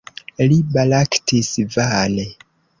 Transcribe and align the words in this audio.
Li 0.53 0.57
baraktis 0.77 1.53
vane. 1.79 2.29